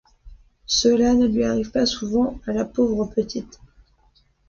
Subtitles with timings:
[0.65, 3.59] Cela ne lui arrive pas souvent à la pauvre petite.